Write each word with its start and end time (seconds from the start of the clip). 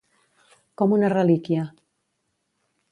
Com 0.81 0.95
una 0.97 1.11
relíquia. 1.15 1.67